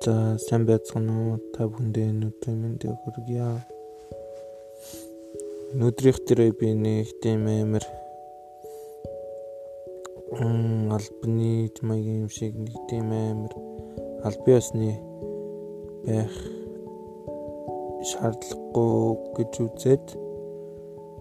[0.00, 1.36] За сайн байцгаана уу?
[1.52, 3.48] Та бүхэндээ өнөөдрийн мэндийг хүргье.
[5.76, 7.84] Өнөөдрийнх дээр би нэг тийм амар
[10.40, 13.52] м албаны маягийн юм шиг нэг тийм амар
[14.24, 14.96] албан ёсны
[16.08, 16.32] байх
[18.08, 20.06] шаардлагагүй гэж үзээд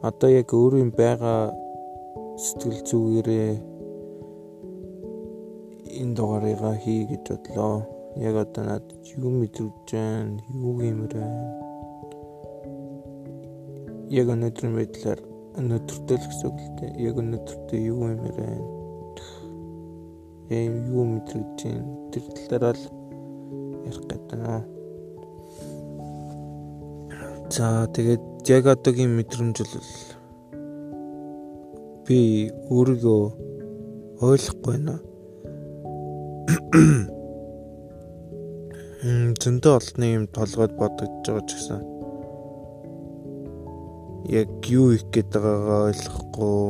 [0.00, 1.52] одоо яг өөрийн байгаа
[2.40, 3.52] сэтгэл зүгээрээ
[6.00, 8.00] энэ дугаарыг хий гэж бодлоо.
[8.16, 11.48] Яг одоо надад юу мэдрэгдэж байна, юу гэмээр байна.
[14.12, 15.20] Яг өнөөдрийн байдлаар
[15.56, 16.92] өнөөдөртөө л гэсэн үг л дээ.
[17.08, 18.66] Яг өнөөдөртөө юу гэмээр байна.
[20.52, 21.88] Эм юу мэдрэгдэж байна.
[22.12, 22.84] Тэр талаараа л
[23.88, 24.44] ярих гэдэг нь.
[27.48, 29.88] За тэгээд яг одоогийн мэдрэмж бол
[32.04, 33.22] би өөрийгөө
[34.20, 35.00] ойлгохгүй байна
[39.02, 41.80] зөндөө олдны юм толгойд бодогдож байгаа ч гэсэн.
[44.30, 46.62] Яг юу их гээд байгаагаа ойлгохгүй.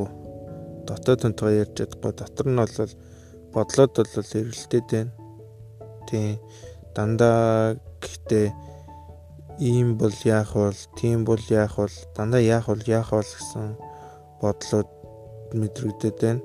[0.89, 2.13] Дотоод тонтгоо ярьж чадахгүй.
[2.17, 2.93] Дотор нь бол
[3.53, 5.13] бодлоод бол эргэлтээд байна.
[6.09, 6.41] Тийм
[6.97, 8.49] дандаа гэхдээ
[9.61, 13.77] ийм бол яах бол тийм бол яах бол дандаа яах бол яах бол гэсэн
[14.41, 14.89] бодлоод
[15.53, 16.41] мэдрэгдээд байна.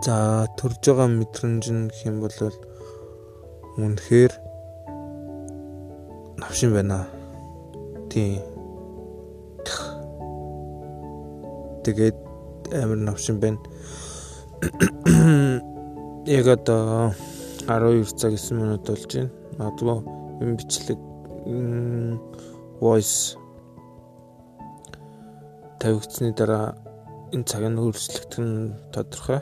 [0.00, 2.32] За төрж байгаа мэдрэмж нь гэх юм бол
[3.76, 4.32] үнэхээр
[6.36, 7.06] навшин байна.
[8.10, 8.42] Тийм.
[11.84, 12.18] Тэгээд
[12.82, 13.58] амар навшин байна.
[16.26, 17.12] Яг одоо
[17.66, 19.30] 12 цаг 9 минут болж байна.
[19.58, 19.98] Магадгүй
[20.42, 21.00] энэ бичлэг
[22.82, 23.36] voice
[25.82, 26.76] тавигдсны дараа
[27.34, 29.40] энэ цаг нь хөрслөгдөх нь тодорхой.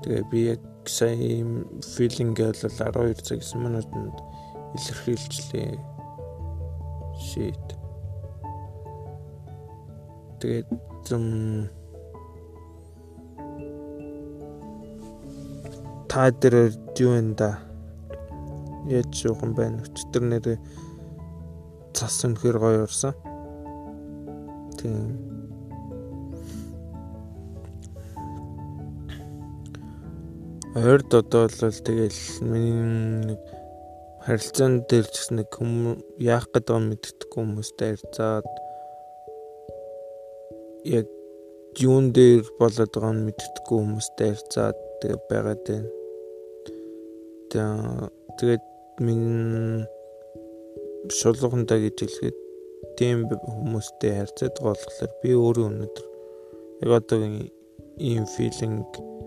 [0.00, 1.44] Тэгээ би яг сая
[1.94, 4.16] филинг бол 12 цаг 9 минутанд
[4.74, 5.78] илэрхийлжлээ.
[7.18, 7.66] Shit.
[10.40, 10.66] Тэгээд
[11.04, 11.68] зам
[16.08, 17.50] та дээр юу энэ да
[18.88, 20.46] яаж жоохон байна өчтөр нэр
[21.92, 23.12] цас өнөхөр гоё урсан
[24.78, 25.27] тийм
[30.78, 33.40] Ойрд одоо бол тэгэл миний нэг
[34.22, 35.50] харилцаан дээр ч гэсэн нэг
[36.22, 38.46] яах гэдэг юм мэддэхгүй хүмүүстэй харьцаад
[40.86, 41.06] яг
[41.82, 45.90] юун дээр болоод байгаа нь мэддэхгүй хүмүүстэй харьцаад тэгээ байгаад байна.
[48.38, 48.64] Тэгээд
[49.02, 49.82] минь
[51.10, 52.38] шулуухандаа гэж хэлгээд
[52.94, 56.06] тийм хүмүүстэй харьцаад байгаа болохоор би өөрөө өнөдөр
[56.86, 57.18] яг одоо
[57.98, 59.17] ийм филинг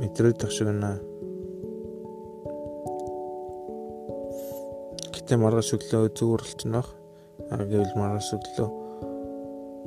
[0.00, 0.98] мэдрэгдэх шиг байна.
[5.14, 6.88] Гэтэ маргааш өглөө зүгээр болчихно баг.
[7.50, 8.68] Аа гэвэл маргааш өглөө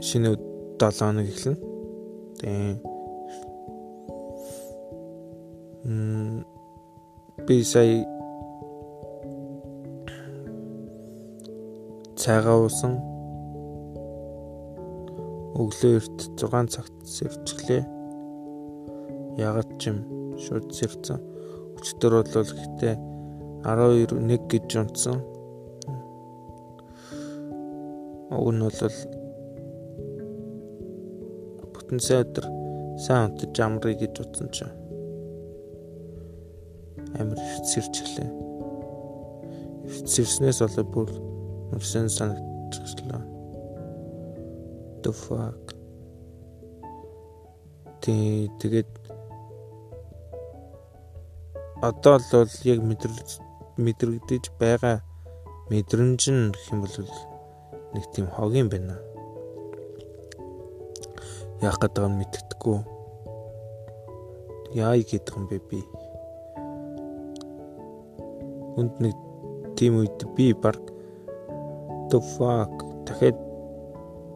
[0.07, 0.29] шинэ
[0.79, 1.57] 7 хоног эхэлнэ.
[2.39, 2.75] Тэгээ
[5.87, 6.45] м
[7.47, 8.05] би сая
[12.15, 12.93] цайгаа уусан
[15.61, 17.96] өглөө эрт 6 цагт сэрчглээ
[19.37, 19.97] ягаад ч юм
[20.41, 21.21] шууд сэрцэн.
[21.77, 22.95] Өчтөр бол гэхдээ
[23.63, 25.17] 12 1 гэж унтсан.
[28.33, 28.97] Уг нь бол
[31.73, 32.45] бүтэн сая өдөр
[32.97, 34.65] сайн унтаж амрыг гэж утсан ч
[37.19, 38.29] амар сэрчглээ.
[40.11, 41.09] Сэрснээс болоо бүр
[41.71, 43.21] мөрсөн санагдчихлаа.
[45.03, 45.63] The fuck.
[48.01, 49.06] Тэ тэгээд
[51.81, 53.29] одоо л яг мэдрэгдэж
[53.77, 55.05] мэдрэгдэж байгаа
[55.69, 56.97] мэдрэмж нь гэх юм бол
[57.93, 58.97] нэг тийм хог юм байна.
[61.61, 62.79] Яах гэдэг нь мэддэхгүй.
[64.73, 65.85] Яа гэдэг юм бэ би?
[68.73, 69.15] Хүнд нэг
[69.77, 70.81] тийм үед би баг
[72.09, 72.73] the fuck
[73.05, 73.37] дахиад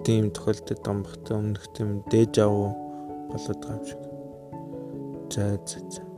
[0.06, 2.78] тийм юм бахта өмнөх тийм дээж аваа
[3.34, 4.02] болоод байгаа юм шиг.
[5.34, 6.11] За за за.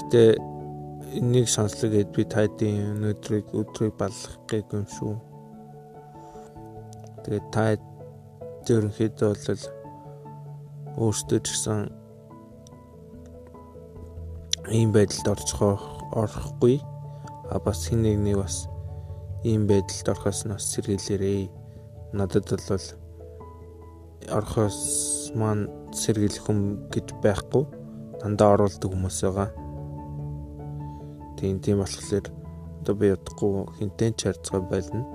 [0.00, 0.40] Гэтэ
[1.20, 5.14] энийг сонслог хэд би тайдын өнөөдрийг өдрийг баллах гээгүй юм шүү.
[7.24, 7.76] Тэгээд та
[8.64, 9.62] ерөнхийдөө бол
[11.04, 11.80] өөртөө ч гэсэн
[14.72, 15.60] ийм байдалд орчих
[16.16, 16.80] орохгүй
[17.52, 18.64] а бас хин нэгний бас
[19.44, 21.50] ийм байдалд орохоос нь бас сэргийлээрэй.
[22.16, 22.86] Надад бол
[24.30, 24.78] орохоос
[25.34, 27.64] маань сэргийлэх хүм гэж байхгүй
[28.22, 29.59] дандаа оруулдаг хүмүүс байгаа.
[31.40, 32.28] Тийм тийм болохоор
[32.84, 35.08] одоо би удахгүй хинтэн ч харьцгаа байлна.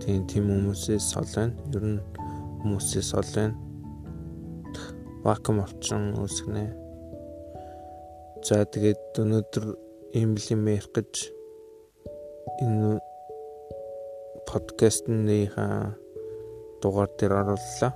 [0.00, 1.52] Тийм тийм хүмүүсээс олно.
[1.76, 2.00] Ер нь
[2.64, 3.52] хүмүүсээс олно.
[5.20, 6.64] Вакуум орчин үүсгэнэ.
[8.40, 9.66] За тэгээд өнөөдөр
[10.16, 11.12] ийм юм ярих гэж
[12.64, 12.96] энэ
[14.48, 15.92] подкастныхаа
[16.80, 17.92] дугаар дээр орууллаа.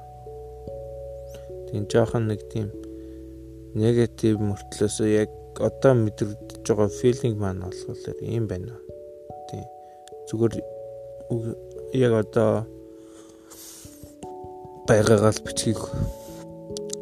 [1.72, 2.68] Тийм жоохон нэг тийм
[3.72, 8.74] негатив мөртлөөс яг одоо мэдрэгдэж байгаа филинг маань болохоор ийм байна.
[9.48, 9.64] Тийм.
[10.28, 10.54] Зүгээр
[11.94, 12.50] яг одоо
[14.88, 15.80] байгаагаар бичгийг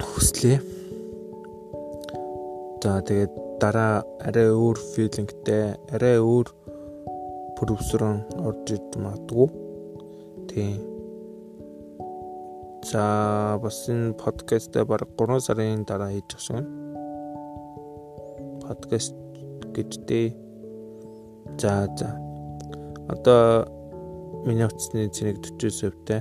[0.02, 0.58] хүслээ.
[2.82, 6.46] За тэгээд дараа арай өөр филингтэй, арай өөр
[7.56, 9.48] продюсерон орж иж магадгүй.
[10.50, 10.78] Тийм.
[12.86, 16.77] За бас энэ подкастаа баг 3 сарын дараа хийж гсэн.
[18.68, 19.14] Подкаст
[19.72, 20.36] гэжтэй.
[21.56, 22.08] За за.
[23.08, 23.64] Одоо
[24.44, 26.20] миний утасны цэник 40%-тай.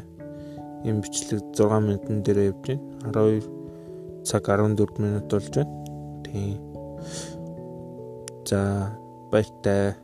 [0.88, 3.11] Энэ бичлэг 6 минутын дээр явж байна.
[3.11, 5.73] 12 цаг 14 минут болж байна.
[6.23, 6.55] Тийм.
[8.47, 8.95] За
[9.27, 10.00] баяртай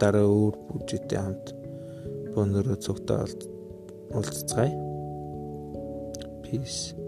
[0.00, 1.52] дараа өөр бүжигтэй хамт
[2.32, 3.28] бөөнөрөө цогтой
[4.16, 4.72] уулзцгаая.
[6.40, 6.99] Peace.